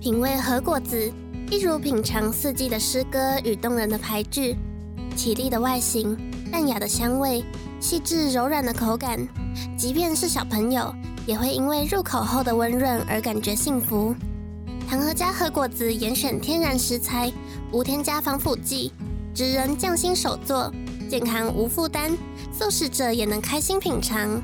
[0.00, 1.12] 品味和果子，
[1.50, 4.56] 一如品尝四季的诗歌与动人的牌句。
[5.14, 6.16] 绮丽的外形，
[6.50, 7.44] 淡雅的香味，
[7.80, 9.18] 细致柔软的口感，
[9.76, 10.90] 即便是小朋友
[11.26, 14.14] 也会因为入口后的温润而感觉幸福。
[14.88, 17.30] 糖和家和果子严选天然食材，
[17.70, 18.92] 无添加防腐剂，
[19.34, 20.72] 职人匠心手作，
[21.10, 22.16] 健康无负担，
[22.50, 24.40] 素食者也能开心品尝。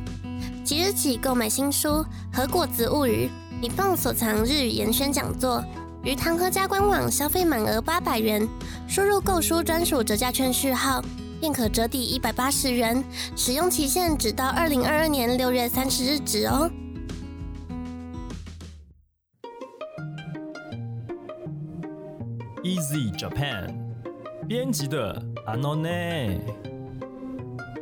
[0.63, 1.89] 即日起购买新书
[2.31, 3.27] 《和果子物语》，
[3.61, 5.65] 你放所藏日语研宣讲座。
[6.05, 8.47] 于唐和家官网消费满额八百元，
[8.87, 11.03] 输入购书专属折价券序号，
[11.41, 13.03] 便可折抵一百八十元，
[13.35, 16.71] 使用期限直到二零二二年六月三十日止哦。
[22.63, 23.75] Easy Japan
[24.47, 26.41] 编辑的阿诺内，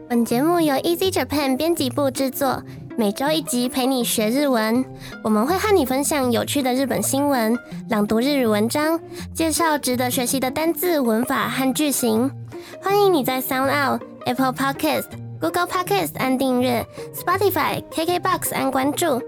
[0.09, 2.63] 本节目由 Easy Japan 编辑部制作。
[2.97, 4.85] 每周一集陪你学日文，
[5.25, 7.59] 我们会和你分享有趣的日本新闻，
[7.89, 9.01] 朗读日语文章，
[9.35, 12.31] 介绍值得学习的单字、文法和句型。
[12.81, 15.07] 欢迎你在 Sound Out、Apple Podcast、
[15.41, 19.21] Google Podcast 按订阅，Spotify、KKBox 按关注，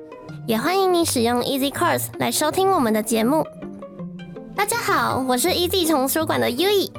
[0.47, 3.45] 也欢迎你使用 Easy Course 来收听我们的节目。
[4.55, 6.93] 大家好，我是 Easy 丛书馆的 U E。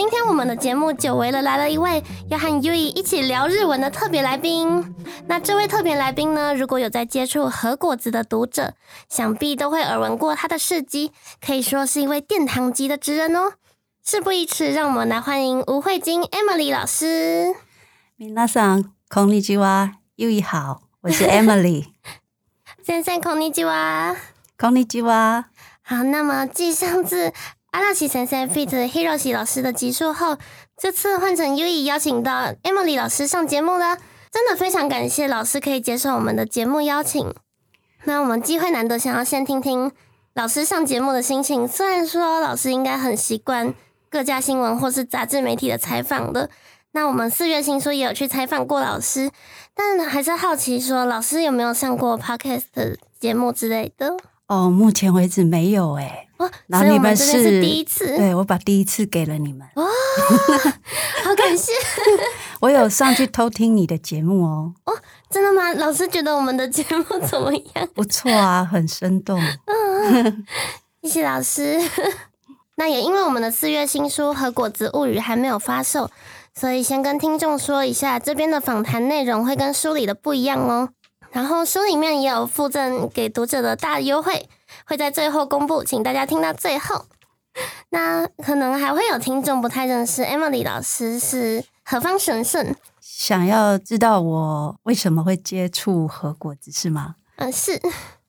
[0.00, 4.94] 今天我们的节目久违了，来了一位要和 U E 一起聊日文的特别来宾。
[5.26, 8.74] 那这位特别来宾呢，如果有在接触和果子的读者，
[9.08, 11.12] 想必都会耳闻过他的事迹，
[11.44, 13.54] 可以说是一位殿堂级的职人哦。
[14.04, 17.54] 事不宜迟，让我们来欢迎吴慧晶 Emily 老师。
[18.18, 21.86] 皆さんこんにちは，U E 好，我是 Emily。
[22.84, 24.14] 先生こんにちは，
[24.58, 25.46] こんにちは。
[25.82, 27.32] 好，那么继上次。
[27.71, 28.69] 阿拉奇先生 feat.
[28.89, 30.37] Hiroshi 老师的集数后，
[30.77, 33.97] 这次换成 U E 邀请到 Emily 老师上节目了，
[34.29, 37.33] 真的非常感谢老师可以接受我们的节目邀请。
[38.03, 39.89] 那我们机会难得，想要先听听
[40.33, 41.65] 老师上节目的心情。
[41.65, 43.73] 虽然说老师应该很习惯
[44.09, 46.49] 各家新闻或是杂志媒体的采访的，
[46.91, 49.31] 那我们四月新书也有去采访过老师，
[49.73, 54.17] 但还是好奇说老师有没有上过 podcast 节目之类的。
[54.51, 56.27] 哦，目前为止没有哎。
[56.35, 58.05] 哦，然后你们是第一次。
[58.17, 59.65] 对，我把第一次给了你们。
[59.75, 59.85] 哇，
[61.23, 61.71] 好感谢！
[62.59, 64.73] 我有上去偷听你的节目哦。
[64.83, 64.93] 哦，
[65.29, 65.71] 真的吗？
[65.75, 67.87] 老师觉得我们的节目 怎么样？
[67.93, 69.39] 不错啊，很生动。
[69.39, 70.45] 嗯，
[71.03, 71.79] 谢谢老师。
[72.75, 76.09] 那也因为我们的四月新书《和果子物语》还没有发售，
[76.53, 80.89] 所以先跟听众说一下，这边的访谈内容会跟书里的不一样哦。
[81.31, 84.49] 然后书里面也有附赠给读者的大优惠，
[84.85, 87.05] 会在最后公布，请大家听到最后。
[87.89, 97.15] 那可能还会有听众不太认识 Emily 老师是何方神圣，想要知道我为什么会接触和果子是吗？
[97.37, 97.81] 嗯，是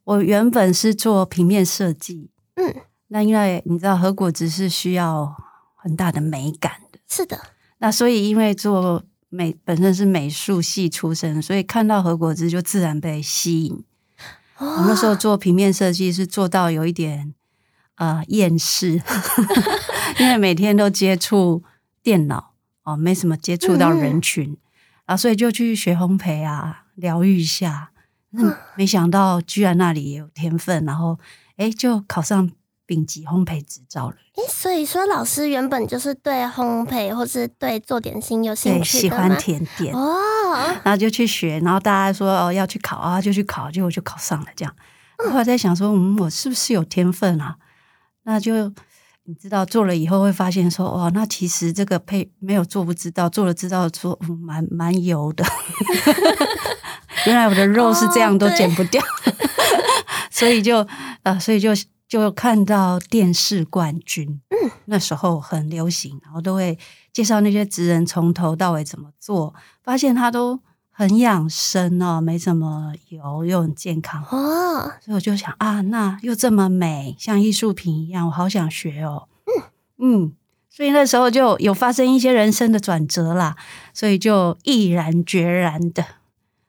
[0.04, 2.74] 我原本是做平面设计，嗯，
[3.08, 5.34] 那因为你知道和果子是需要
[5.76, 7.40] 很大的美感的，是的，
[7.78, 9.02] 那所以因为做。
[9.34, 13.82] 美本身是美术系出身，所以看到何果子就自然被吸引。
[14.58, 17.32] 我那时候做平面设计是做到有一点
[17.94, 19.00] 呃厌世，
[20.20, 21.64] 因为每天都接触
[22.02, 22.52] 电脑
[22.84, 24.54] 哦，没什么接触到人群
[25.06, 27.90] 啊，所以就去学烘焙啊，疗愈一下。
[28.76, 31.18] 没想到居然那里也有天分，然后
[31.56, 32.52] 哎就考上。
[32.92, 40.54] 丙级烘焙执照了，诶，所以说老师原本就是对烘焙或是对做点心有兴趣喜欢甜点哦，
[40.84, 44.46] 然后就去学，然后大家说哦要去考啊，就去考，结果就考上了。
[44.54, 44.74] 这样，
[45.30, 47.56] 后来在想说，嗯，我是不是有天分啊？
[48.24, 48.70] 那就
[49.24, 55.42] 你知道做了以后会发现说，哦，那其实这个配没有做不知道，做了知道做蛮蛮油的。
[57.24, 59.02] 原来我的肉是这样都减不掉，
[60.30, 60.86] 所以就
[61.22, 61.70] 呃，所以就。
[62.20, 66.78] 就看到电视冠军，嗯，那时候很流行，然后都会
[67.10, 74.22] 介绍那些职人从头到尾怎么做，发现他都很养生哦，没怎么油，又很健康。
[74.24, 80.24] 哦，所以我就想啊，那又这么美，像艺术品一样，我好想学哦，嗯。
[80.24, 80.32] 嗯，
[80.68, 83.56] 所以那时候就有发生一些人生的转折啦，
[83.94, 86.04] 所以就毅然决然的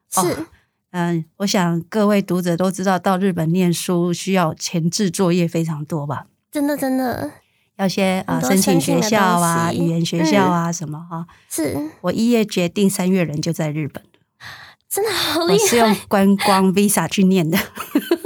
[0.09, 0.47] 是。
[0.93, 6.27] 嗯，我想各位读者都知道，到日本念书需要前置作业非常多吧？
[6.51, 7.31] 真的，真的
[7.77, 11.25] 要先啊申请学校啊，语言学校啊什么哈。
[11.49, 14.03] 是我一月决定，三月人就在日本
[14.87, 15.63] 真的好厉害！
[15.63, 17.57] 我是用观光 visa 去念的，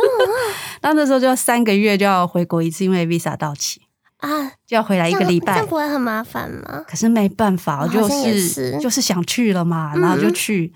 [0.84, 3.80] 那那时候就要三个月就要回国一次，因为 visa 到期
[4.18, 6.84] 啊，就要回来一个礼拜，这不会很麻烦吗？
[6.86, 10.74] 可是没办法，就是就是想去了嘛，然后就去。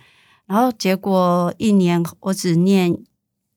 [0.51, 3.01] 然后结果一年我只念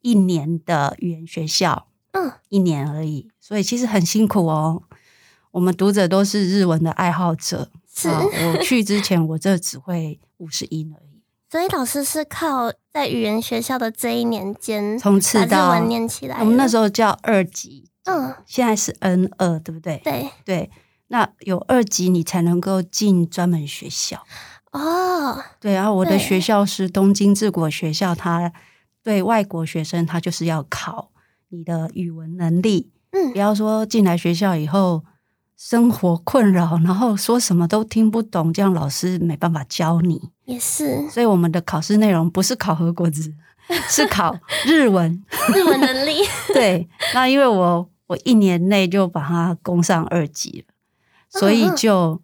[0.00, 4.81] 一年的语言学校，嗯，一年而已，所以其实很辛苦哦。
[5.50, 11.20] 我们读者都是日文的爱好者，是啊我去之前我这只会五十音而已，
[11.50, 16.38] 所以老师是靠在语言学校的这一年间，冲刺把日到文念起来。
[16.38, 20.00] 我们那时候叫二级，嗯，现在是 N 二，对不对？
[20.05, 20.70] 对，对，
[21.08, 24.25] 那有二级你才能够进专门学校。
[24.75, 28.53] 哦，对，然后我的学校是东京治国学校，他
[29.03, 31.11] 对外国学生，他就是要考
[31.50, 32.91] 你的语文能力。
[33.12, 35.05] 嗯不要说进来学校以后
[35.56, 40.31] 生活困扰，然后说什么都听不懂，这样老师没办法教你。
[40.47, 43.32] 也是所以我们的考试内容不是考核国字，
[43.88, 44.37] 是考
[44.67, 45.25] 日文。
[45.55, 46.19] 日文能力。
[46.53, 50.75] 对，那因为我我一年内就把它攻上二级了，
[51.31, 52.20] 所以就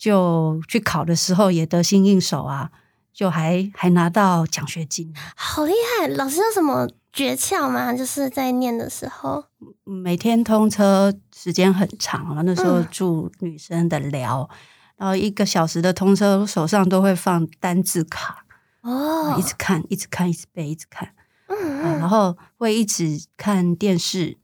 [0.00, 2.70] 就去考的时候也得心应手啊，
[3.12, 5.12] 就还还拿到奖学金。
[5.36, 6.08] 好厉害！
[6.08, 7.92] 老师有什么诀窍吗？
[7.92, 9.44] 就是在念的时候，
[9.84, 14.48] 每天通车时间很长啊，那时候嗯住女生的寮，
[14.96, 18.46] 然后一个小时的通车，手上都会放单字卡，
[18.80, 21.12] 哦，一直看，一直看，一直背，一直看。
[21.48, 24.38] 嗯嗯啊然后会一直看电视，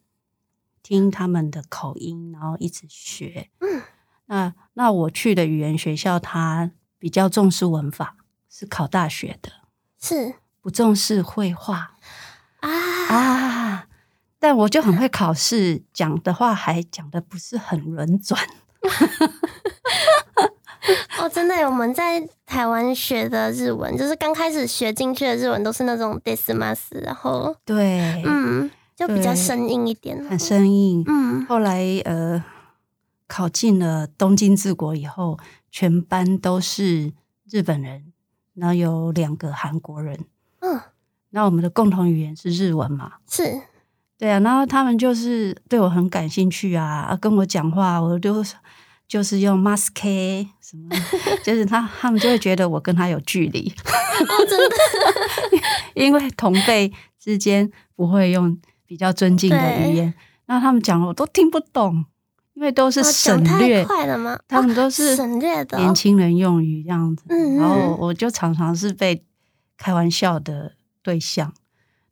[0.82, 3.48] 听他们的口音，然后一直学。
[4.28, 8.16] 嗯，那那我去的语言学校，他比较重视文法，
[8.50, 9.50] 是考大学的，
[10.00, 11.96] 是不重视绘画
[12.60, 12.70] 啊，
[13.08, 13.86] 啊。
[14.38, 18.40] 但我就很会考试，讲的话还讲的不是很轮转。
[21.18, 31.02] 哦，真的，我们在台湾学的日文，就是刚开始学进去的日文都是那种 dismas，然后对，嗯，就比较生硬一点，很生硬。
[31.08, 32.44] 嗯，后来呃，
[33.26, 35.38] 考进了东京治国以后，
[35.70, 37.12] 全班都是
[37.50, 38.12] 日本人，
[38.54, 40.18] 然后有两个韩国人。
[40.60, 40.80] 嗯，
[41.30, 43.14] 那我们的共同语言是日文嘛？
[43.28, 43.62] 是。
[44.18, 48.42] 对啊，然后他们就是对我很感兴趣啊，啊跟我讲话，我就
[49.06, 49.92] 就是用 mask
[50.60, 50.88] 什么，
[51.44, 53.70] 就是他他们就会觉得我跟他有距离，
[54.26, 54.76] 哦，真的，
[55.94, 60.14] 因为同辈之间不会用比较尊敬的语言，
[60.46, 62.06] 那他们讲了我都听不懂，
[62.56, 64.38] 因为都是哦省略，快了吗？
[64.48, 67.24] 他们都是哦省略的哦年轻人用语这样子，
[67.58, 69.22] 然后我就常常是被
[69.76, 70.72] 开玩笑的
[71.02, 71.52] 对象，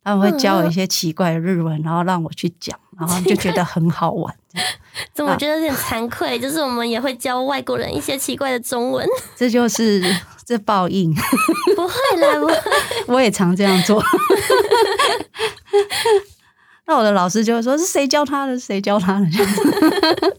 [0.03, 4.35] 他们会教我一些奇怪的日文，然后让我去讲，然后就觉得很好玩。
[5.15, 6.37] 怎么觉得有点惭愧？
[6.39, 9.05] 就是我们也会教外国人一些奇怪的中文，
[9.35, 10.01] 这就是
[10.45, 11.11] 这报应，
[11.75, 12.55] 不会啦，不会，
[13.07, 13.99] 我也常这样做。
[16.87, 18.57] 那我的老师就会说：“是谁教他的？
[18.59, 19.25] 谁教他的？”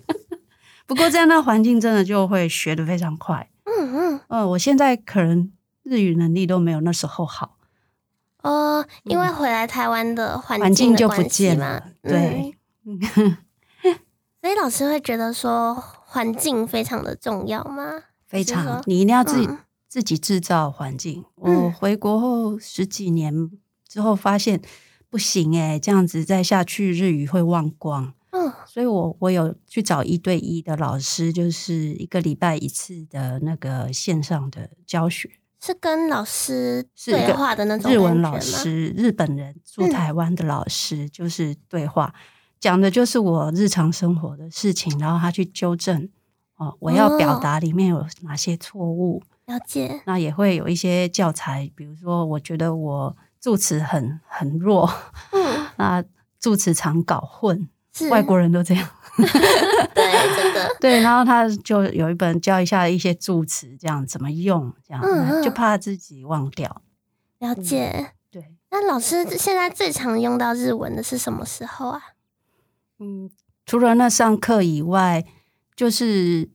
[0.86, 3.48] 不过在那环境真的就会学的非常快。
[3.64, 5.50] 嗯嗯，嗯，我现在可能
[5.82, 7.56] 日语能力都没有那时候好。
[8.42, 13.00] 哦，因为回来台湾的环环境就不见了，对嗯
[14.40, 18.04] 所以老师会觉得说环境非常的重要吗？
[18.28, 19.58] 非常，你一定要自己、嗯
[19.88, 21.24] 自己制造环境。
[21.42, 23.50] 嗯我回国后十几年
[23.88, 24.60] 之后发现
[25.08, 28.12] 不行诶、这样子再下去日语会忘光。
[28.32, 35.30] 嗯所以我我有去找一对一的老师，就是一个礼拜一次的那个线上的教学，
[35.60, 42.12] 是跟老师对话的那种日文老师，日本人住嗯台湾的老师，就是对话，
[42.60, 46.10] 讲的就是我日常生活的事情，然后他去纠正
[46.56, 49.22] 哦，我要表达里面有哪些错误。
[49.46, 53.16] 了解，那也会有一些教材，比如说，我觉得我
[53.46, 54.92] 助词很很弱，
[55.30, 56.02] 嗯， 那
[56.40, 58.88] 助词常搞混，是外国人都这样。
[59.16, 65.00] 对，真的， 对，然后他就有一本教一下一些助词，这样怎么用，这样、
[65.44, 66.82] 就怕自己忘掉。
[67.38, 68.14] 了解。
[68.32, 72.00] 对，那老师现在最常用到日文的是什么时候啊？
[72.98, 73.30] 嗯，
[73.64, 75.24] 除了那上课以外，
[75.76, 76.50] 就是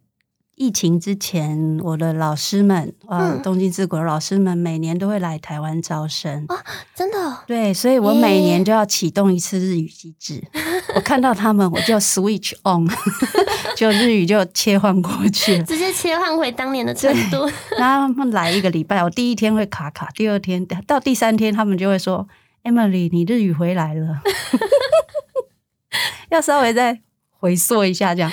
[0.61, 6.45] 疫情之前，我的老师们，呃，嗯东京之国的老师们每年都会来台湾招生。
[6.93, 10.39] 真的哦对，所以我每年就要启动一次日语机制。
[10.93, 12.87] 我看到他们，我就 switch on，
[13.75, 15.63] 就日语就切换过去了。
[15.63, 17.49] 直接切换回当年的程度。
[17.79, 22.27] 然后他们来一个礼拜，我第一天会卡卡，第二天到第三天，他们就会说
[22.63, 24.19] ：“Emily，你日语回来了。”
[26.29, 27.01] 要稍微再
[27.39, 28.31] 回溯一下，这样。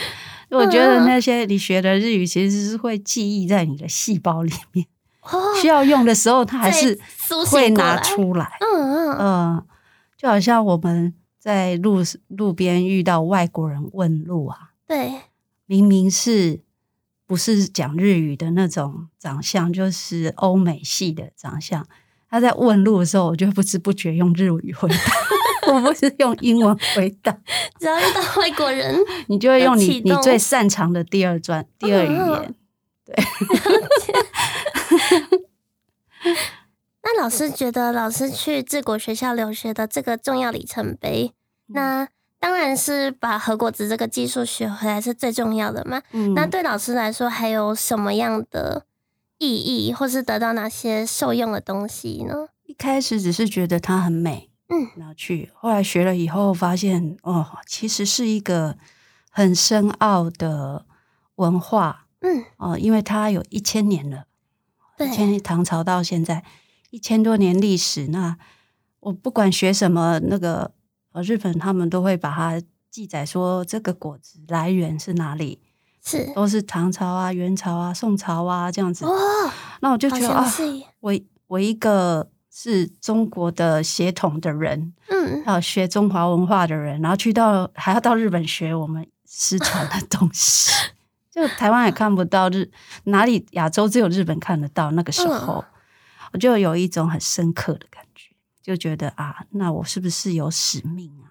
[0.50, 4.86] 我觉得那些你学的日语其实是会记忆在你的细胞里面，
[5.22, 6.98] 哦， 需要用的时候，它还是
[7.50, 8.56] 会拿出来。
[8.60, 9.66] 嗯嗯，嗯，
[10.16, 15.12] 就好像我们在路路边遇到外国人问路啊，对，
[15.66, 16.60] 明明是
[17.26, 21.86] 不是讲日语的那种长相，就是欧美系的长相，
[22.30, 24.96] 他在问路的时候，我就不知不觉用日语回答。
[25.68, 27.30] 我不是用英文回答，
[27.78, 28.98] 只要遇到外国人，
[29.28, 32.54] 你就会用你你最擅长的第二专第二语言。
[33.04, 33.14] 对。
[37.02, 41.32] 那老师觉得，老师去治国学校留学的这个重要里程碑，
[41.68, 42.08] 那
[42.38, 46.02] 当然是把和果子这个技术学回来是最重要的嘛。
[46.12, 46.34] 嗯。
[46.34, 48.84] 那对老师来说，还有什么样的
[49.38, 52.48] 意义，或是得到哪些受用的东西呢？
[52.64, 58.76] 一开始只是觉得它很美，嗯，然后去，后来学了以后发现，哦，其实是一个
[59.30, 60.84] 很深奥的
[61.36, 64.26] 文化嗯，哦，因为它有一千年了，
[64.96, 66.44] 对，从唐朝到现在
[66.90, 68.08] 一千多年历史。
[68.08, 68.36] 那
[69.00, 70.72] 我不管学什么，那个
[71.12, 72.60] 呃，日本他们都会把它
[72.90, 75.60] 记载说这个果子来源是哪里，
[76.04, 79.06] 是都是唐朝啊、元朝啊、宋朝啊这样子。
[79.06, 79.10] 哦，
[79.80, 80.52] 那我就觉得啊，
[81.00, 81.14] 我
[81.46, 82.28] 我一个
[82.60, 90.72] 是中国的血统的人，嗯，还有学中华文化的人，然后去到还要到日本学我们失传的东西，
[91.30, 92.68] 就台湾也看不到日
[93.04, 94.90] 哪里亚洲只有日本看得到。
[94.90, 95.64] 那个时候，
[96.32, 101.30] 我就有一种很深刻的感觉，就觉得啊，那我是不是有使命啊？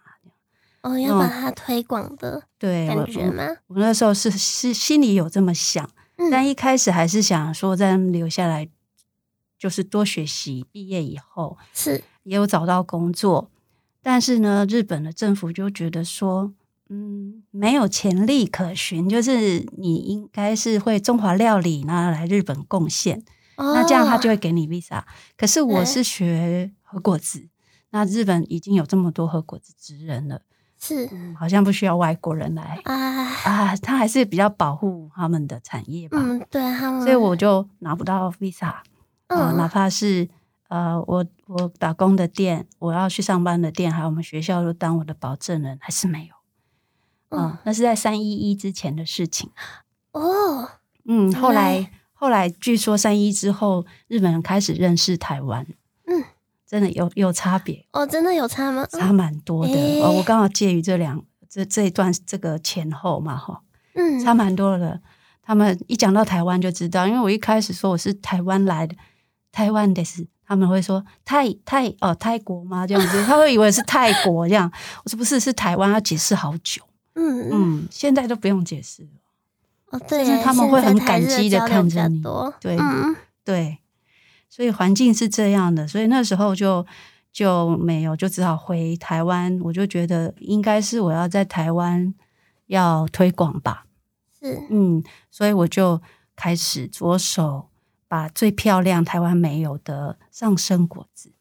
[0.83, 3.43] 哦，要把它推广的对我感觉吗？
[3.67, 8.69] 我我那时候是是心里有这么想，嗯但一开始还是想说在留下来，
[9.57, 13.49] 就是多学习，毕业以后是，也有找到工作，
[14.01, 16.53] 但是呢，日本的政府就觉得说，
[16.89, 23.23] 嗯，没有潜力可循，就是你应该是会中华料理呢来日本贡献，
[23.57, 25.03] 那这样他就哦会给你 visa。
[25.35, 27.47] 可是我是学和果子，
[27.89, 30.41] 那日本已经有这么多和果子职人了，
[30.79, 31.09] 是。
[31.37, 32.93] 好像不需要外国人来啊，
[33.43, 36.91] 啊，他还是比较保护他们的产业吧，嗯，对他。
[36.91, 38.75] 们，所以我就拿不到 visa。
[39.27, 40.27] 啊、哪嗯怕是
[40.69, 46.35] 呃，我我打工的店，我要去上班的店，还有我们学校都当我的保证人，还是没有。
[47.29, 49.49] 嗯，嗯那是在三一一之前的事情。
[50.11, 50.69] 哦，
[51.05, 55.65] 嗯，后来来后来据说三一之后，日本人开始认识台湾，
[56.05, 56.23] 嗯，
[56.65, 58.85] 真的有有差别，哦，真的有差吗？
[58.89, 59.73] 差蛮多的。
[59.73, 63.61] 诶哦，我刚好介于这两这这一段这个前后嘛，哈，
[63.93, 65.01] 嗯，差蛮多的。
[65.41, 68.93] 他们一讲到台湾就知道，因为我一开始说我是台湾来的，
[69.57, 72.85] 台湾的是他们会说泰泰哦泰国吗？
[72.85, 74.71] 这样子，他会以为是泰国这样。
[75.03, 76.83] 我说不是，是台湾，要解释好久。
[77.15, 79.09] 嗯嗯，嗯，现在都不用解释了。
[79.89, 83.79] 哦，对耶，就是他们会很感激地交流比较看着你多对嗯，对，
[84.47, 86.85] 所以环境是这样的，所以那时候就
[87.31, 89.59] 就没有，就只好回台湾。
[89.63, 92.13] 我就觉得应该是我要在台湾
[92.67, 93.85] 要推广吧。
[94.39, 95.99] 是，嗯，所以我就
[96.35, 97.69] 开始着手
[98.07, 101.31] 把最漂亮台湾没有的上生果子，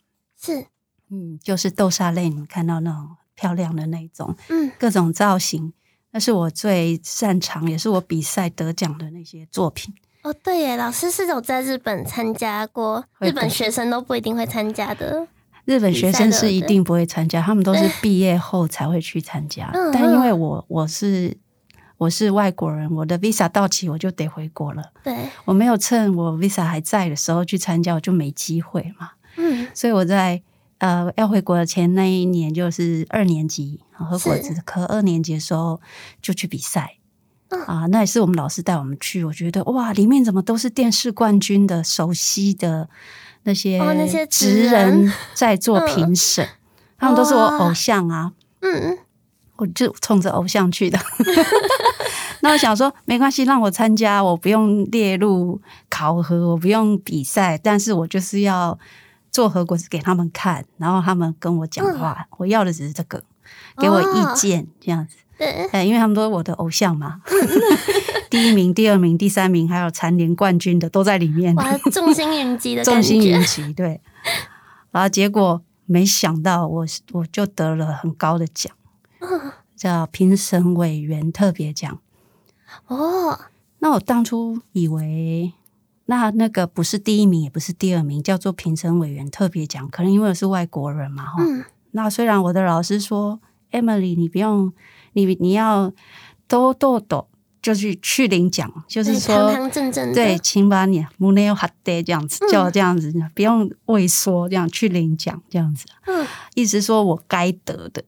[0.40, 0.66] 是，
[1.11, 5.73] 嗯，就是豆沙类，你们看到那种漂亮的那种嗯，各种造型，
[6.11, 9.94] 那是我最擅长，也是我比赛得奖的那些作品。
[10.23, 15.28] 哦，对耶，老师是有在日本参加过，日本学生都不一定会参加的。
[15.64, 19.70] 日本学生是一定不会参加，他们都是 毕业后才会去参加。
[19.73, 21.37] 嗯但因为嗯我我是
[21.98, 24.82] 我是外国人，我的 visa 到期我就得回国了。
[25.02, 29.10] 对，我没有趁我 visa 还在的时候去参加，我就没机会嘛。
[29.36, 30.42] 嗯，所以我在
[30.78, 35.80] 呃要回国的前那一年，就是二年级和果子科二年级的时候
[36.20, 36.96] 就去比赛。
[37.48, 42.88] 嗯啊，那也是我们老师带我们去，我觉得哇，里面怎么都是电视冠军的熟悉的
[43.44, 45.86] 那些哦那些职职人人在做嗯。
[45.94, 46.48] 评审，
[46.98, 48.98] 他们都是我偶像啊，嗯，
[49.56, 50.98] 我就冲着偶像去的。
[52.40, 58.78] 那我想说，没关系，让我参加，我不用列入考核，我不用比赛，但是我就是要
[59.30, 63.22] 做核果子给他们看，然后他们跟我讲话，我要的只是这个，
[63.78, 65.16] 给我意见，这样子。
[65.38, 67.20] 对，哎，因为他们都是我的偶像嘛，
[68.30, 74.00] 第一名、第二名、第三名，还有蝉联冠军的都在里面，哇，众星云集的感众星云，集，对。
[74.92, 78.75] 然后结果没想到我我就得了很高的奖，嗯
[79.76, 81.99] 叫评审委员特别奖。
[82.87, 83.38] 哦，
[83.78, 85.52] 那我当初以为，
[86.06, 89.88] 那那个不是第一名，也不是第二名，叫做评审委员特别奖。
[89.90, 94.73] 可能因为我是外国人嘛，哈、嗯，那虽然我的老师说，Emily，你不用，
[95.12, 95.92] 你你要
[96.49, 97.28] 多多多，
[97.62, 102.50] 就是去领奖，就是说，堂堂正正，对，请把你 m o n e h a d 这样子，嗯。
[102.50, 108.04] 叫我这样子，不用畏缩，这样去领奖，这样子，嗯，意思说我该得的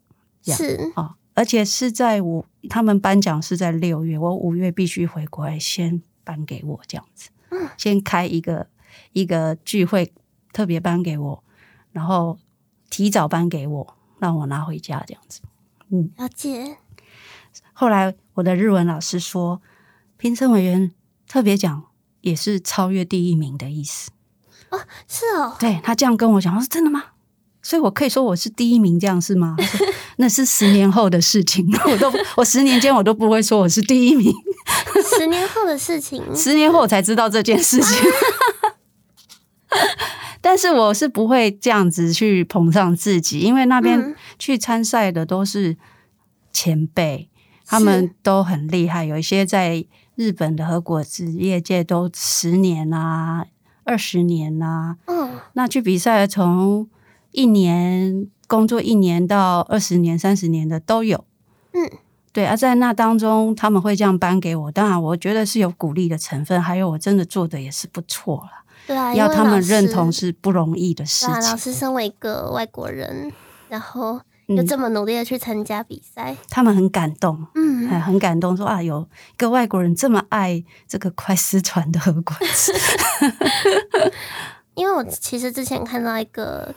[0.49, 8.69] 这样是，啊、而且是在我他们颁奖是在六月，我五月必须回国来先颁给我这样子，嗯先开一个
[9.13, 10.13] 一个聚会，
[10.53, 11.45] 特别颁给我，
[11.93, 12.39] 然后
[12.89, 15.41] 提早颁给我，让我拿回家这样子。
[15.91, 16.77] 嗯了解。
[17.73, 19.63] 后来我的日文老师说，
[20.17, 20.93] 评审委员
[21.27, 21.85] 特别奖
[22.21, 24.11] 也是超越第一名的意思。
[24.71, 27.05] 哦是哦，对他这样跟我讲，我说真的吗？
[27.63, 29.57] 所以我可以说我是第一名，这样是吗？
[30.21, 34.33] 那是十年后的事情， 我都我十年间我都不会说我是第一名，
[35.17, 36.23] 十年后的事情。
[36.35, 38.11] 十年后我才知道这件事情。
[40.41, 45.77] 但是我是不会这样子去捧上自己，因为那边嗯去参赛的都是
[46.53, 47.29] 前辈，
[47.67, 49.85] 他们都很厉害，有一些在
[50.17, 53.47] 日本的和果子业界都十年啊、
[53.85, 56.89] 二十年啊，嗯，那去比赛从
[57.33, 61.25] 一年工作一年到二十年、三十年的都有。
[61.73, 61.89] 嗯，
[62.33, 68.65] 对啊，在那当中他们会这样颁给我，当然我觉得是有鼓励的成分，还有我真的做的也是不错了。
[68.87, 73.31] 对啊，要他们认同是不容易的事情啊，老，师身为一个外国人，
[73.69, 77.47] 然后又嗯这么努力的去参加比赛，他们很感动。
[77.55, 82.73] 嗯，哎很感动，说啊，有一个外国人这么爱这个快失传的和果子，
[84.75, 86.75] 因为我其实之前看到一个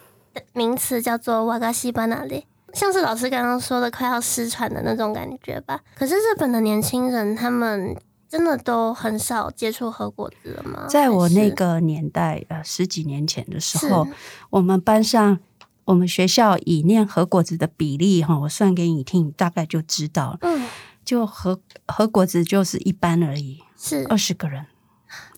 [0.54, 5.82] 名词叫做瓦嘎西巴纳列，像是老师刚刚说的快要失传的那种感觉吧。
[5.96, 7.96] 可是日本的年轻人他们
[8.30, 10.86] 真的都很少接触和果子了吗？
[10.88, 14.08] 在我那个年代，呃，十几年前的时候，
[14.50, 15.40] 我们班上，
[15.86, 20.40] 我们学校以念和果子的比例哈，我算给你听，你大概就知道了。
[20.44, 20.68] 嗯
[21.04, 24.68] 就和和果子就是一般而已，是二十个人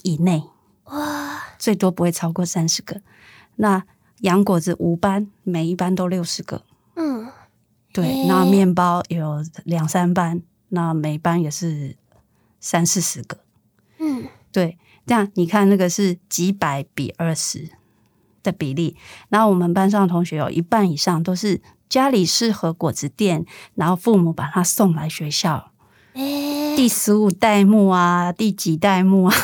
[0.04, 0.44] 以内，
[0.84, 3.02] 哇最多不会超过三十个。
[3.56, 3.84] 那
[4.24, 6.64] 洋果子五班，每一班都六十个，
[6.96, 7.28] 嗯
[7.92, 8.26] 对。
[8.26, 11.98] 那面包有两三班，那每班也是
[12.62, 13.40] 三四十个。
[14.00, 17.70] 嗯对，这样你看那个是几百比二十
[18.42, 18.96] 的比例，
[19.28, 25.73] 然后我们班上的同学有一半以上都是家里是和果子店，然后父母把他送来学校，诶
[26.14, 29.36] 第十五代目啊，第几代目啊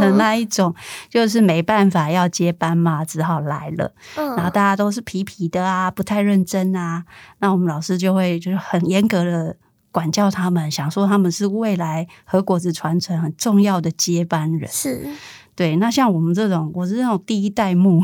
[0.00, 0.74] 的 那一种，
[1.08, 3.92] 就是没办法要接班嘛，只好来了。
[4.16, 4.34] 嗯。
[4.36, 7.04] 然后大家都是皮皮的啊，不太认真啊，
[7.38, 9.56] 那我们老师就会就是很严格的
[9.90, 14.70] 管教他们，想说他们是未来和果子传承很重要的接班人。
[14.70, 15.08] 是。
[15.56, 18.02] 对，那像我们这种，我是那种第一代目，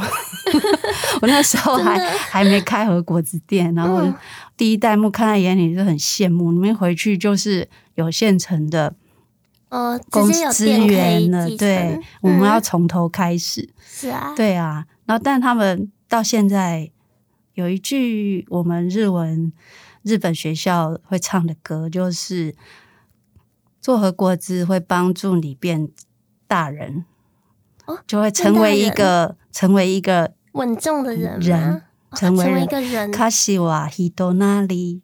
[1.21, 4.15] 我那时候还还没开和果子店，然后嗯
[4.61, 6.53] 第一代目看在眼里就很羡慕。
[6.53, 8.95] 你们回去就是有现成的
[9.71, 11.57] 呃，公司资源了，对
[11.95, 13.71] 承，我们要嗯从头开始。
[13.83, 16.91] 是啊，对啊，然后但他们到现在
[17.55, 19.51] 有一句我们日文
[20.03, 22.55] 日本学校会唱的歌，就是
[23.81, 25.89] 做和果子会帮助你变
[26.47, 27.07] 大人，
[27.87, 31.73] 哦就会成为一个成为一个稳重的人人。
[31.73, 31.83] 哦
[32.17, 33.11] 成为一个人。
[33.11, 35.03] 卡西瓦希多那里。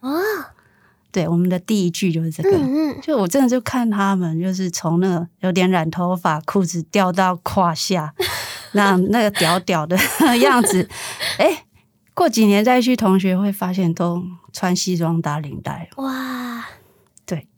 [0.00, 0.10] 啊，
[1.10, 2.50] 对，我们的第一句就是这个。
[2.50, 8.14] 嗯嗯，就我真的就看他们，就是从那个有点染头发，裤子掉到胯下，
[8.72, 9.96] 那那个屌屌的
[10.40, 10.88] 样子，
[11.38, 11.64] 哎，
[12.14, 16.66] 过几年再去同学会发现都穿西装打领带，哇，
[17.24, 17.48] 对。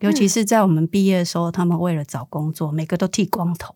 [0.00, 3.74] 尤其是在我们毕业的时候，他们为了找工作，每个都剃光头。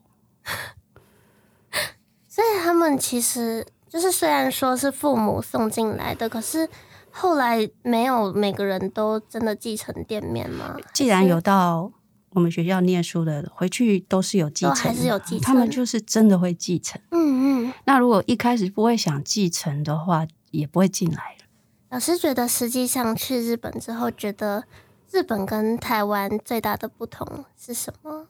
[2.28, 6.66] 所以他们其实就是虽然说是父母送进来的，可是
[7.11, 10.78] 后来没有每个人都真的继承店面吗？
[10.94, 11.92] 既然有到
[12.31, 16.98] 我们学校念书的，回去都是有继承，还是有继承他们就是真的会继承。
[17.11, 21.44] 嗯嗯，那如果一开始不会想继承的话，也不会进来了。
[21.90, 24.64] 老师觉得实际上去日本之后，觉得
[25.11, 28.28] 日本跟台湾最大的不同是什么？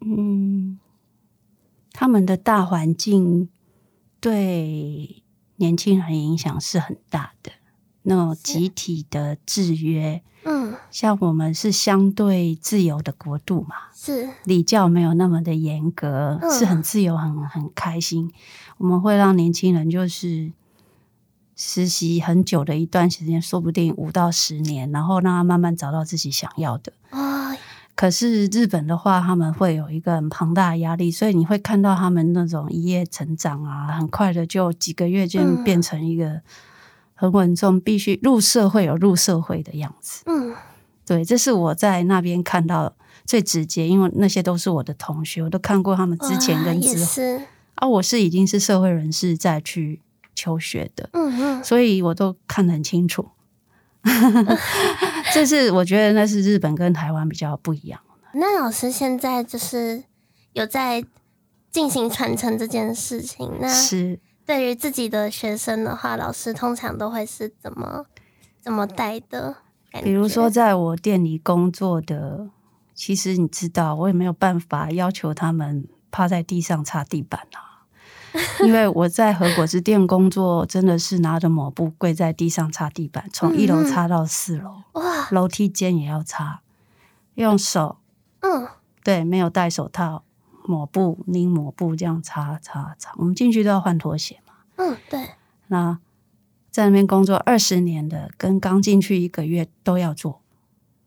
[0.00, 0.80] 嗯，
[1.92, 3.48] 他们的大环境
[4.26, 5.22] 对
[5.54, 7.52] 年轻人影响是很大的，
[8.02, 14.28] 那种集体的制约，嗯，像我们是相对自由的国度嘛，是。
[14.42, 16.50] 礼教没有那么的严格，嗯。
[16.50, 18.32] 是很自由、很很开心。
[18.78, 20.50] 我们会让年轻人就是
[21.54, 26.92] 实习很久的一段时间，说不定五到十年，然后让他慢慢找到自己想要的。
[27.10, 27.25] 啊、
[27.96, 36.42] 可是日本的话，他们会有一个很庞大的压力，所以你会看到他们那种一夜成长啊，很快的就几个月就嗯变成一个
[37.14, 40.22] 很稳重，必须入社会有入社会的样子。
[40.26, 40.54] 嗯，
[41.06, 47.40] 对，这是我在那边看到最直接，因为那些都是我的同学，我都看过他们之前跟之后是，
[47.76, 50.02] 啊，我是已经是社会人士再去
[50.34, 53.30] 求学的，嗯嗯，所以我都看得很清楚。
[55.36, 58.00] 这是我觉得那是日本跟台湾比较不一样。
[58.32, 60.04] 那老师现在就是
[60.54, 61.04] 有在
[61.70, 68.06] 进行传承这件事情，那是对于自己的学生的话，老师通常都会是怎么
[68.62, 69.56] 怎么带的？
[70.02, 72.48] 比如说，在我店里工作的，
[72.94, 77.75] 其实你知道，我也没有办法要求他们趴在地上擦地板啊，
[78.62, 86.60] 因为我在和果子店工作，真的是拿着抹布跪在地上擦地板，从一楼擦到四楼，哇，楼梯间也要擦，
[87.34, 87.98] 用手，
[88.40, 88.68] 嗯，
[89.02, 90.24] 对，没有戴手套，
[90.64, 95.30] 抹布拧抹布这样擦擦擦，我们进去都要换拖鞋嘛，嗯，对，
[95.68, 95.98] 那。
[96.68, 100.42] 在那边工作二十年的，跟刚进去一个月都要做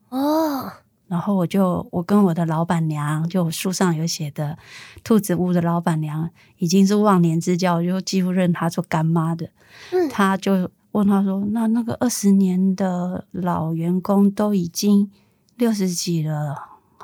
[0.08, 0.72] 哦。
[1.10, 4.56] 然后我就我跟我的老板娘，就书上有写的
[5.02, 9.50] 兔子屋的老板娘，已经是忘年之交，就几乎认她做干妈的。
[9.90, 15.10] 嗯，他就问他说：“那那个二十年的老员工都已经
[15.56, 16.56] 六十几了，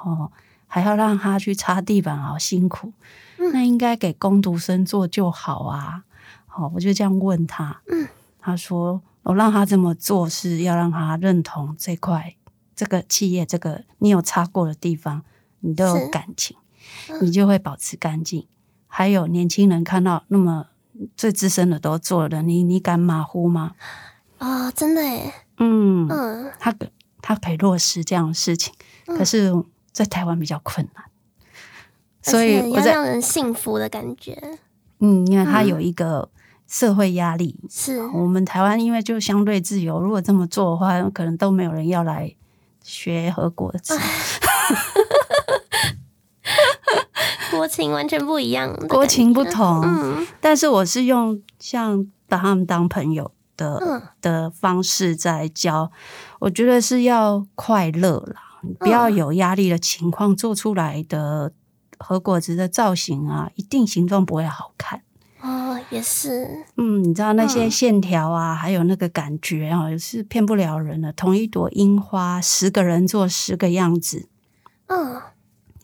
[0.05, 0.31] 哦，
[0.69, 2.93] 还要让他去擦地板，好辛苦。
[3.53, 6.05] 那应该给工读生做就好啊。”
[6.47, 7.83] 好，我就这样问他。
[7.91, 8.07] 嗯。
[8.41, 12.37] 他说：“我让他这么做，是要让他认同这块
[12.77, 15.25] 这个企业，这个你有擦过的地方，
[15.61, 16.57] 你都有感情，
[17.23, 18.47] 你就会保持干净。
[18.87, 20.67] 还有年轻人看到那么
[21.17, 23.73] 最资深的都做了，你你敢马虎吗？
[24.39, 25.33] 啊，真的耶！
[25.57, 26.73] 嗯嗯，他
[27.23, 28.73] 他可以落实这样的事情，
[29.07, 29.53] 可是，
[29.91, 31.05] 在台湾比较困难，
[32.23, 34.59] 所以要让人幸福的感觉。
[35.01, 36.29] 嗯，因为他有一个。”
[36.69, 40.01] 社会压力是我们台湾，因为就相对自由。
[40.01, 42.35] 如果这么做的话，可能都没有人要来
[42.87, 43.99] 学和果子。
[47.51, 49.83] 国情完全不一样，国情不同。
[49.83, 55.91] 嗯，但是我是用像把他们当朋友的的方式在教。
[56.41, 61.53] 我觉得是要快乐啦，不要有压力的情况做出来的
[61.99, 65.03] 和果子的造型啊，一定形状不会好看。
[65.91, 66.65] 哦，也是。
[66.77, 71.13] 嗯，你知道那些线条啊，还有那个感觉啊，是骗不了人的。
[71.13, 74.29] 同一朵樱花，十个人做十个样子。
[74.89, 75.21] 嗯，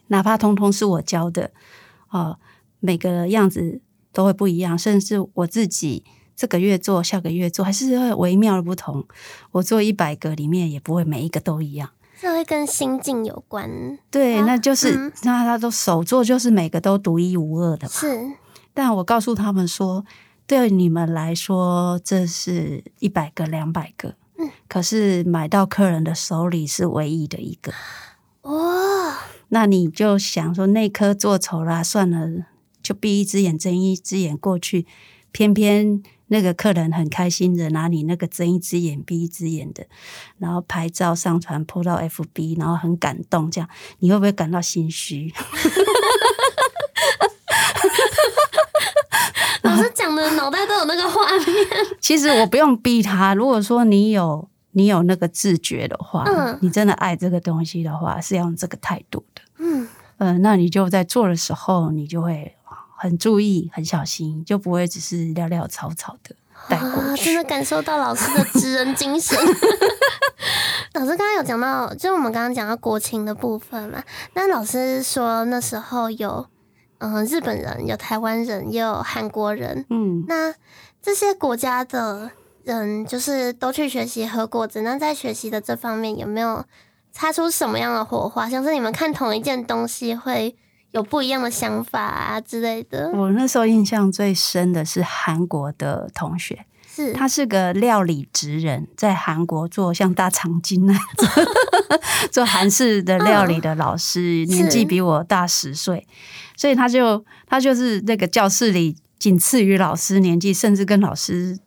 [0.08, 1.50] 哪怕通通是我教的，
[2.10, 2.38] 哦，
[2.80, 3.80] 每个样子
[4.12, 4.78] 都会不一样。
[4.78, 6.04] 甚至我自己
[6.36, 9.06] 这个月做，下个月做，还是会微妙的不同。
[9.52, 11.90] 我做一百个里面，也不会每一个都一样。
[12.20, 13.98] 这会跟心境有关。
[14.08, 17.92] 对，那就是那他都手做，就是每个都独一无二的嘛。
[17.92, 18.32] 是。
[18.74, 20.04] 但我告诉他们说，
[20.46, 27.72] 对你们来说，这是一百个、两百个，嗯，可是买到客人的手里是唯一的一个，
[28.42, 29.14] 哦！
[29.48, 32.46] 那你就想说，那颗做丑了，算了，
[32.82, 34.86] 就闭一只眼睁一只眼过去，
[35.30, 39.86] 偏偏那个客人很开心的拿你那个睁一只眼闭一只眼的，
[40.38, 45.30] 然后拍照上传铺到 FB，然后很感动，这样你会不会感到心虚？
[50.36, 51.46] 脑袋都有那个画面。
[52.00, 53.34] 其实我不用逼他。
[53.34, 59.42] 如果说你有你有那个自觉的话，嗯，你真的爱这个东西的话，是要用这个态度的。
[59.58, 62.54] 嗯嗯，那你就在做的时候，你就会
[62.96, 66.34] 很注意、很小心，就不会只是潦潦草草的
[66.68, 67.24] 带过去。
[67.26, 69.36] 真的感受到老师的知人精神。
[70.94, 74.02] 老师刚刚有讲到，就我们刚刚讲到国情的部分嘛。
[74.34, 76.46] 那老师说那时候有。
[77.02, 79.84] 嗯，日本人有台湾人，也有韩国人。
[79.90, 80.54] 嗯，那
[81.02, 82.30] 这些国家的
[82.62, 84.82] 人就是都去学习和果子。
[84.82, 86.64] 那在学习的这方面，有没有
[87.10, 88.48] 擦出什么样的火花？
[88.48, 90.54] 像是你们看同一件东西，会
[90.92, 93.10] 有不一样的想法啊之类的。
[93.10, 101.26] 我那时候印象最深的是韩国的同学，是他是个料理职人，在韩国做像大长今那样子
[102.30, 106.06] 做韩式的料理的老师，年纪比我大十岁。
[106.56, 111.58] 所以他就他就是那个教室里仅次于老师年纪，甚至跟老师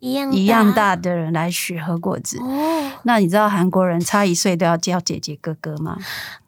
[0.00, 2.38] 一样一样大的人来学和果子。
[2.40, 5.96] 哦，那你知道韩国人差一岁都要叫姐姐哥哥吗？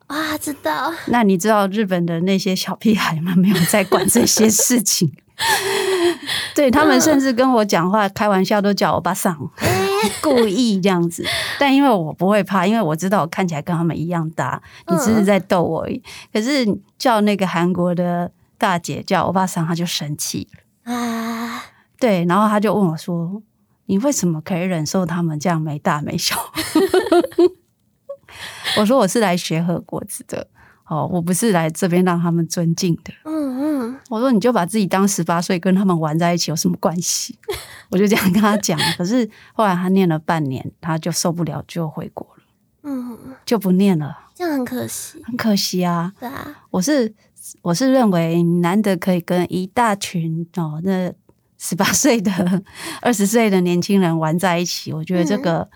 [0.09, 0.93] 啊，知道。
[1.07, 5.13] 那你知道日本的那些小屁孩们没有在管这些事情？
[6.55, 9.37] 对他们甚至跟我讲话开玩笑都叫我爸上，
[10.23, 11.25] 故意这样子。
[11.59, 15.87] 但因为我不会怕，因为我知道我看起来跟他们一样大，你只是在逗我。
[16.33, 16.67] 可是
[16.99, 20.49] 叫那个韩国的大姐叫我爸上，他就生气
[20.85, 21.63] 了啊。
[21.99, 23.43] 对，然后他就问我说
[23.87, 26.37] ：“你为什么可以忍受他们这样没大没小？”
[28.79, 30.47] 我说：“我是来学和果子的。”
[30.89, 33.13] 哦，我不是来这边让他们尊敬的。
[34.09, 37.39] 我说你就把自己当十八岁跟他们玩在一起有什么关系？
[37.91, 38.79] 我就这样跟他讲。
[38.97, 42.43] 可是后来他念了半年，他就受不了，就回国了。
[42.85, 44.17] 嗯，就不念了。
[44.35, 46.13] 这样很可惜，很可惜啊。
[46.21, 47.13] 对啊，我是
[47.63, 51.13] 我是认为难得可以跟一大群哦，那
[51.59, 52.63] 十八岁的、
[53.01, 55.69] 二十岁的年轻人玩在一起，我觉得这个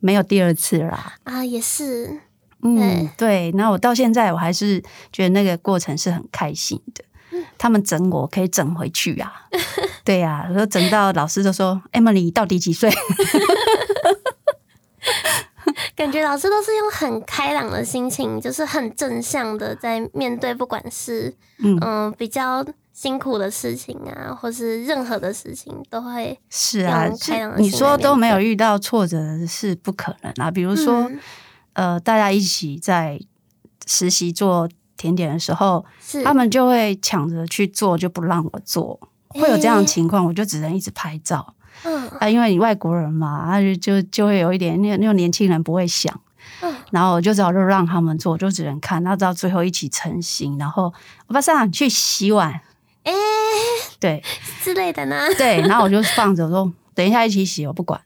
[0.00, 1.14] 没有第二次啦。
[1.22, 2.20] 啊，也是，
[2.62, 3.52] 嗯，对。
[3.52, 7.04] 那我到现在我还是觉得那个过程是很开心的。
[7.58, 9.32] 他们整我可以整回去啊，
[10.04, 12.90] 对呀、然后整到老师就说：“Emily 到底几岁？”
[15.96, 30.50] 感觉老师都是用很开朗的心情，就是很正向的在面对，不管是嗯嗯、比较辛苦的事情啊，或是任何的事情，都会是啊，你开朗的心来说都没有遇到挫折是不可能啊。
[30.50, 31.20] 比如说，嗯
[31.74, 33.20] 呃，大家一起在
[33.86, 36.22] 实习做甜点的时候，是。
[36.22, 41.54] 他们就会抢着去做，就不让我做，会有这样的情况，我就只能一直拍照。
[41.84, 42.08] 嗯。
[42.20, 46.20] 啊，因为你外国人嘛，啊就就就会有一点那那种年轻人不会想。
[46.60, 46.74] 嗯。
[46.90, 50.92] 然后我就只好就让他们做，我就只能看，那到最后一起成型，然后
[51.26, 52.60] 我把上去洗碗，
[53.02, 53.12] 哎、
[53.98, 54.22] 对。
[54.62, 58.00] 之类的呢，对，然后我就放着，我说等一下一起洗，我不管。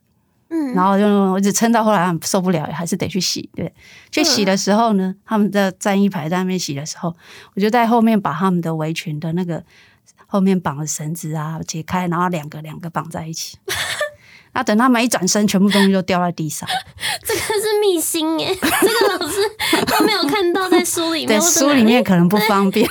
[0.50, 3.48] 嗯，然后就我一直撑到后来他们受不了，还是得去洗。
[3.54, 3.72] 对，
[4.11, 7.14] 去洗的时候呢，他们在站一排在那边洗的时候，
[7.54, 9.62] 我就在后面把他们的围裙的那个
[10.26, 13.58] 后面绑的绳子啊解开，然后两个两个绑在一起。
[14.54, 16.66] 那等他们一转身，全部东西都掉在地上。
[17.22, 19.37] 这个是秘辛耶，这个老师
[19.87, 22.88] 都没有看到在书里面， 书里面可能不方便。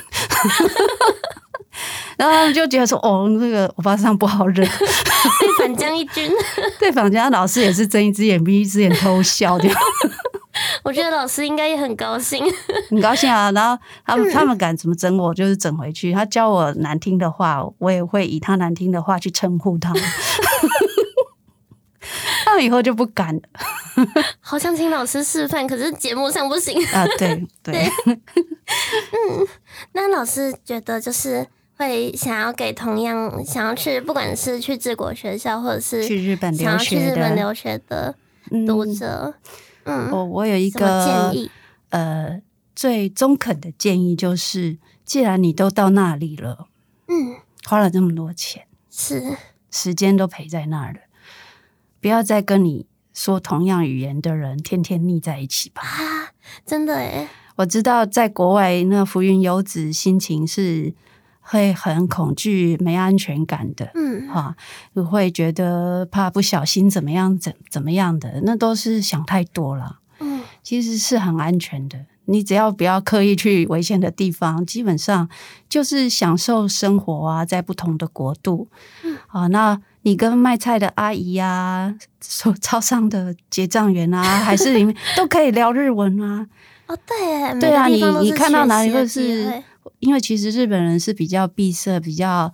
[2.17, 4.65] 然后他们就觉得说：“哦，这个欧巴桑不好惹。
[4.65, 6.31] 对反将一军。
[6.79, 9.57] ”对，反将老师也是睁一只眼闭一只眼偷笑。
[10.83, 12.43] 我觉得老师应该也很高兴。
[12.89, 13.51] 很高兴啊。
[13.51, 16.11] 然后他们他们敢怎么整我，就是整回去。
[16.11, 20.01] 他教我难听的话，我也会以他难听的话去称呼他们。
[22.45, 23.41] 他们以后就不敢了
[24.39, 26.81] 好想请老师示范，可是节目上不行。
[26.87, 27.05] 啊！
[27.19, 27.91] 对对，
[29.91, 31.45] 那老师觉得就是
[31.77, 38.15] 会想要给同样想要去，不管是去治国学校，或者是去日本想要去留学的日本留学的
[38.65, 39.33] 读者，
[39.83, 41.51] 嗯，我我有一个建议？
[41.89, 42.41] 呃
[42.75, 46.67] 最中肯的建议，就是既然你都到那里了，
[47.07, 49.37] 嗯，花了这么多钱，是，
[49.71, 50.99] 时间都陪在那儿了，
[52.01, 55.81] 不要再跟你说同样语言的人天天腻在一起吧。
[55.81, 56.29] 啊，
[56.65, 60.93] 真的诶，我知道在国外，那浮云游子心情是
[61.49, 64.55] 会很恐惧、没安全感的，嗯，哈，
[65.09, 69.99] 会觉得怕不小心怎么样、怎怎么样的，那都是想太多了。
[70.19, 75.29] 嗯，其实是很安全的，你只要不要刻意去危险的地方，基本上
[75.69, 78.67] 就是享受生活啊，在不同的国度。
[79.03, 86.45] 嗯，啊，那你跟卖菜的阿姨啊，说超商的结账员啊，还是里面 都可以聊日文啊。
[86.87, 89.63] 哦，对耶，对啊你你看到哪里学习的会是
[89.99, 92.53] 因为其实日本人是比较闭塞，比较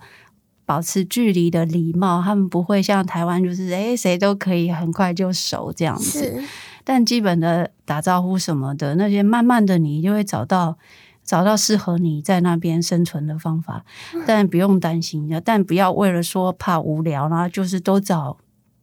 [0.64, 6.42] 保持距离的礼貌，他们不会像台湾就是诶谁都可以很快就熟这样子。
[6.82, 10.76] 但基本的打招呼什么的那些，慢慢的你就会找到
[11.24, 13.84] 找到适合你在那边生存的方法。
[14.26, 18.38] 但不用担心的，但不要为了说怕无聊，然后就是都找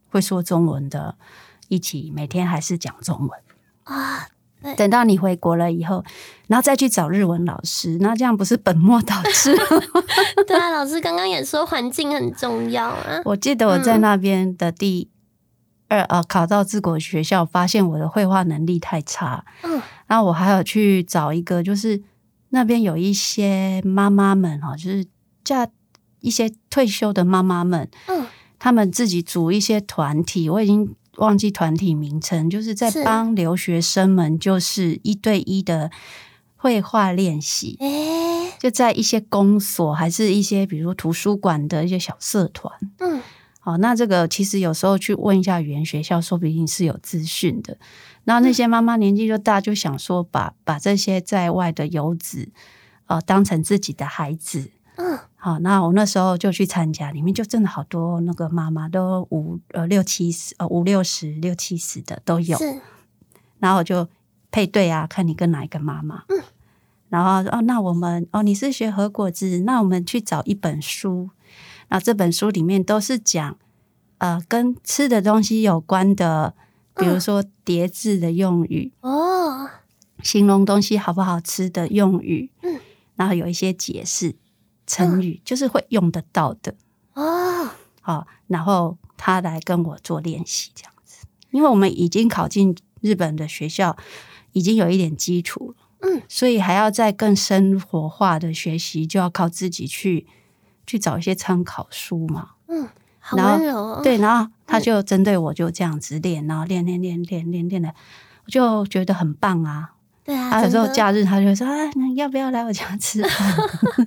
[0.09, 1.15] 会说中文的，
[1.67, 3.29] 一起每天还是讲中文。
[3.83, 4.27] 啊，
[4.77, 6.03] 等到你回国了以后，
[6.47, 9.55] 然后再去找日文老师，那这样不是本末倒置？
[10.47, 13.21] 对啊，老师刚刚也说环境很重要啊。
[13.25, 15.09] 我记得我在那边的第
[15.87, 22.01] 二呃考到治国学校，发现我的绘画能力太差，嗯，然后我还有去找一个，就是
[22.49, 25.05] 那边有一些妈妈们哈，就是
[25.43, 25.67] 嫁
[26.19, 28.25] 一些退休的妈妈们，嗯，
[28.59, 35.91] 他们自己组一些团体，我已经忘记团体名称，就是在帮留学生们，就是一对一的
[36.55, 37.75] 绘画练习。
[37.79, 43.21] 诶，就在一些公所，还是一些比如图书馆的一些小社团，嗯，
[43.59, 47.77] 好，那这个其实有时候去问一下语言学校，说不定是有资讯的。
[48.23, 52.49] 然后那些妈妈年纪就大，就想说把把这些在外的游子，
[53.07, 54.69] 呃，当成自己的孩子。
[54.97, 62.55] 嗯，好，那我那时候就去参加，里面就真的好多那个妈妈都五呃六七十呃五六十六七十的都有。
[63.57, 64.07] 然后我就
[64.51, 66.23] 配对啊，看你跟哪一个妈妈。
[66.29, 66.43] 嗯，
[67.09, 71.31] 然后哦，那我们哦，你是学和果子，那我们去找一本书。
[71.89, 73.57] 那这本书里面都是讲
[74.19, 76.53] 呃跟吃的东西有关的，
[76.95, 79.67] 比如说叠字的用语，哦，
[80.21, 82.51] 形容东西好不好吃的用语。
[82.61, 82.79] 嗯，
[83.15, 84.35] 然后有一些解释
[84.91, 86.75] 成语，就是会用得到的。
[87.13, 87.69] 哦，
[88.01, 93.95] 好，然后他来跟我做练习，这样子，因为我们已经考进日本的学校，
[94.51, 100.27] 已经有一点基础了，嗯，所以还要再更生活化的学习，就要靠自己去
[100.85, 102.49] 去找一些参考书嘛。
[102.67, 104.01] 嗯，好温柔哦。
[104.03, 107.95] 对，然后他就针对我就这样子练，然后练练练练练练的，
[108.45, 109.93] 我就觉得很棒啊。
[110.31, 113.57] 对啊，他有时候假日他就会说啊，你要不要来我家吃饭？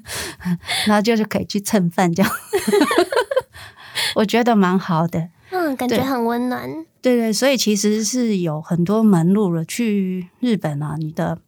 [0.86, 2.32] 然后就是可以去蹭饭这样，
[4.16, 5.28] 我觉得蛮好的。
[5.50, 6.68] 嗯，感觉很温暖。
[7.02, 9.62] 对对，所以其实是有很多门路了。
[9.66, 11.38] 去日本啊，你的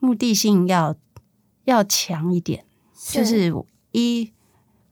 [0.00, 0.96] 目的性要
[1.64, 2.64] 要强一点，
[3.10, 3.52] 就是
[3.92, 4.32] 一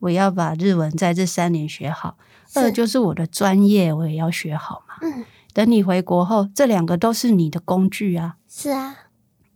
[0.01, 2.19] 我要把日文在这三年学好，
[2.55, 4.97] 二就是我的专业我也要学好嘛。
[5.01, 5.25] 嗯，
[5.55, 8.37] 等你回国后，这两个都是你的工具啊。
[8.49, 8.97] 是啊，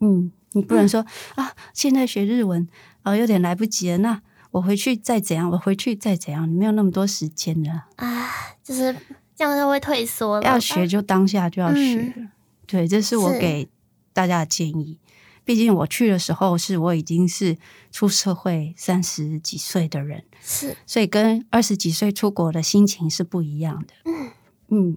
[0.01, 1.05] 嗯，你不能说、
[1.37, 2.69] 啊，现在学日文
[3.03, 7.87] 啊、有点来不及了，那我回去再怎样，我回去再怎样，你没有那么多时间了。
[7.97, 8.31] 啊，
[8.63, 8.95] 就是
[9.37, 10.47] 这样就会退缩了。
[10.47, 12.31] 要学就当下就要学，嗯
[12.67, 13.69] 对，这是我给
[14.13, 14.99] 大家的建议。
[15.43, 17.57] 毕竟我去的时候是我已经是
[17.91, 23.95] 出社会三十几岁的人，是所以跟二十几岁出国的心情是不一样的。
[24.05, 24.31] 嗯
[24.69, 24.97] 嗯，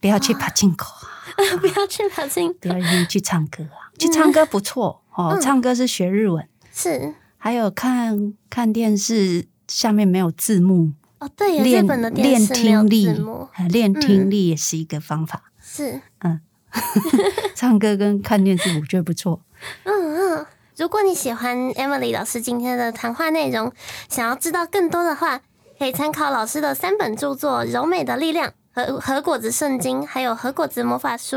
[0.00, 1.21] 不要去怕进口啊，
[1.60, 5.40] 不要去跑进，不要去去唱歌啊，去唱歌不错哦，嗯。
[5.40, 7.14] 唱歌是学日文，是。
[7.38, 15.44] 还有看看电视，下面没有字幕，哦，对耶，练练听力字幕，，啊练听嗯力也是一个方法。
[15.60, 16.00] 是。
[16.20, 16.40] 嗯。
[17.54, 19.42] 唱歌跟看电视，我觉得不错。
[19.84, 20.46] 嗯嗯。
[20.76, 23.70] 如果你喜欢 Emily 老师今天的谈话内容，
[24.08, 25.42] 想要知道更多的话，
[25.78, 31.36] 可以参考老师的三本著作《柔美的力量》和《和果子圣经》，还有《和果子魔法书》。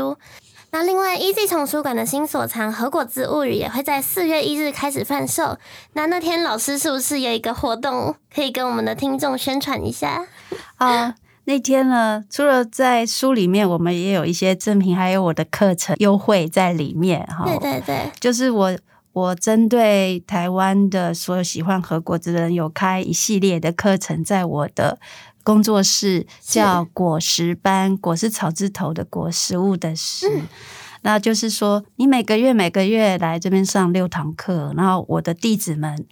[0.72, 5.56] 那另外，Easy 丛书馆的新所藏《和果子物语》也会在四月一日开始贩售。
[5.92, 10.26] 那那天老师是不是有一个活动可以跟我们的听众宣传一下？
[10.76, 17.44] 啊、那天呢，除了在书里面，我们也有一些赠品，还有我的课程优惠在里面哈。
[17.46, 18.76] 对对对，就是我
[19.12, 24.98] 我针对台湾的所有喜欢和果子的人，有开一系列的课程，在我的
[25.46, 30.42] 工作室叫果实班，果是草字头的果，食物的食。
[31.02, 36.04] 那就是说，你每个月每个月来这边上六堂课，然后我的弟子们，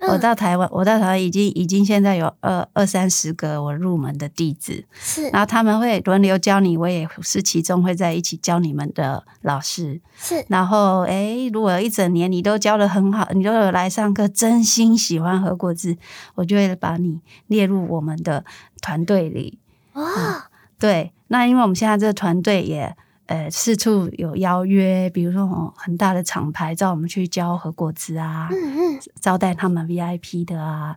[0.00, 5.28] 哈，我到台湾，我到台湾已经已经现在有二二三十个我入门的弟子，是。
[5.30, 10.00] 然后他们会轮流教你，我也是其中会在一起教你们的老师。
[10.16, 10.44] 是。
[10.48, 15.96] 然后，诶，如果一整年你都教的很好，你都有来上课，真心喜欢和果子，
[16.34, 18.44] 我就会把你列入我们的
[18.80, 19.58] 团队里。
[19.94, 30.96] 哇，对，那因为我们现在这个团队也呃四处有邀约，比如说哦很大的厂牌找我们去交和果子啊，嗯嗯，招待他们 VIP 的啊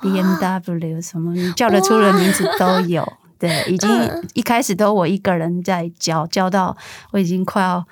[0.00, 3.06] ，B M W 什么，你叫得出的名字都有。
[3.38, 6.76] 对，已经嗯一开始都我一个人在教，教到
[7.12, 7.86] 我已经快要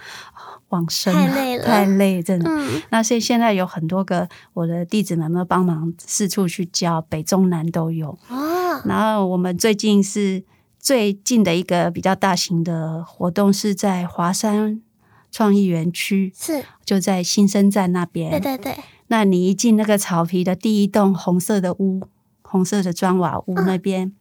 [0.70, 2.50] 往生了太累了太累，真的。
[2.50, 8.18] 嗯，那所以现在有很多个我的弟子们们帮忙四处去教，北中南都有。
[8.28, 10.42] 哦，然后我们最近是
[10.86, 14.80] 最近的一个比较大型的活动，是在华山
[15.32, 18.30] 创意园区，是，就在新生站那边。
[18.30, 18.76] 对对对，
[19.08, 22.06] 那你一进那个草皮的第一栋红色的屋，
[22.42, 24.12] 红色的砖瓦屋那边、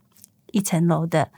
[0.54, 1.30] 一层楼的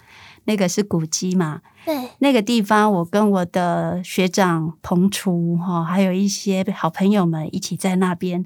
[0.46, 1.60] 那个是古迹嘛？
[1.84, 8.46] 对，那个地方，我跟我的学长彭厨哈，还有一些好朋友们一起在那边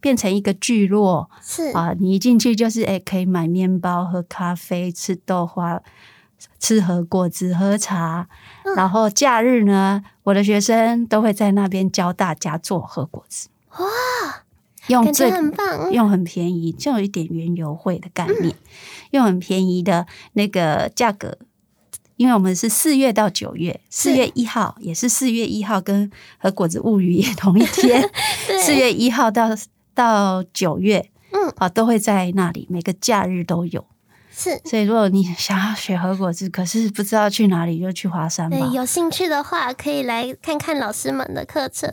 [0.00, 1.94] 变成一个聚落是，啊！
[1.96, 5.80] 你一进去就是诶，可以买面包、喝咖啡、吃豆花、
[6.58, 8.28] 吃和果子、喝茶。
[8.64, 13.48] 嗯然后假日呢，我的学生都会在那边教大家做和果子。
[13.70, 14.44] 哇，感
[14.88, 18.54] 用最觉很棒，用很便宜，就有一点园游会的概念，
[19.12, 21.38] 用很便宜的那个价格。
[22.16, 28.10] 因为我们是四月到九月，四月一号也是四月一号，跟和果子物语也同一天，
[28.64, 29.50] 四月一号到
[29.94, 33.86] 到九月，嗯啊，都会在那里，每个假日都有。
[34.36, 34.60] 是。
[34.66, 38.70] 所以如果你想要学和果子，可是不知道去哪里，就去华山吧对，。
[38.70, 41.90] 有兴趣的话可以来看看老师们的课程。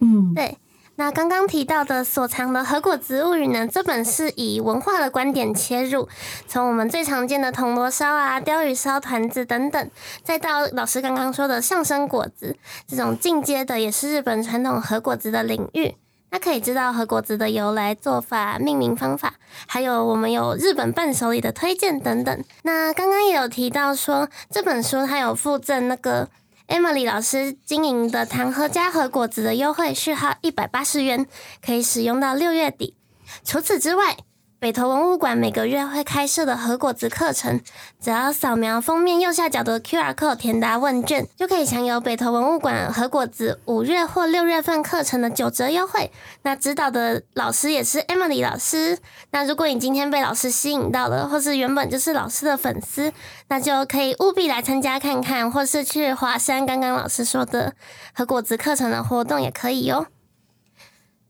[0.00, 0.56] 嗯，对，
[0.96, 6.08] 那刚刚提到的所藏的《和果植物语》呢，这本是以文化的观点切入，
[6.46, 9.90] 从我们最常见的铜锣烧啊、鲷鱼烧、团子等等，
[10.24, 15.94] 再到老师刚刚说的上升果子这种进阶的，也是日本传统和果子的领域。
[16.32, 19.34] 那可以知道和果子的由来、做法、命名方法，
[19.66, 22.44] 还有我们有日本伴手礼的推荐等等。
[22.62, 26.30] 那刚刚也有提到说，这本书它有附赠那个
[26.68, 31.26] Emily 老师经营的糖和家和果子的优惠序号一百八十元，
[31.62, 32.96] 可以使用到六月底。
[33.44, 34.16] 除此之外，
[34.62, 37.60] 北投文物馆每个月会开设的和果子课程，
[38.00, 46.12] 只要扫描封面右下角的 QR code 填答问卷，就可以享有北投文物馆和果子五月或六月份课程的九折优惠。
[46.42, 49.00] 那指导的老师也是 Emily 老师。
[49.32, 53.12] 那如果你今天被老师吸引到了，或是原本就是老师的粉丝，
[53.48, 57.74] 那就可以务必来参加看看，或是去华山刚刚老师说的
[58.14, 60.06] 和果子课程的活动也可以哟。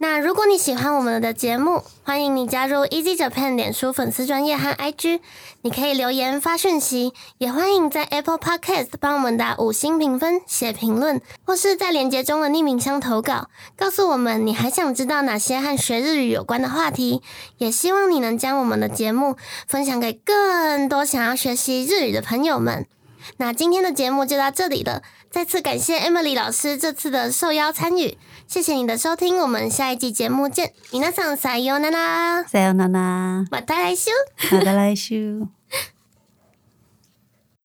[0.02, 5.20] 那如果你喜欢我们的节目，欢迎你加入 Easy Japan 脸书粉丝专业和 IG，
[5.60, 17.22] 你可以留言发讯息，也欢迎在 Apple Podcast 帮我们打五星评分、写评论，或是在链接中的匿名箱投稿，告诉我们你还想知道哪些和学日语有关的话题。
[17.58, 19.36] 也希望你能将我们的节目
[19.68, 22.88] 分享给更多想要学习日语的朋友们。
[23.36, 28.18] 那今天的节目就到这里了，再次感谢 Emily 老师这次的受邀参与。
[28.51, 30.71] 谢谢你的收听，我们下一季节目见。
[30.91, 32.47] 皆さんさようなら。
[32.47, 33.45] さようなら。
[33.51, 34.09] また来週。
[34.51, 35.47] また来週。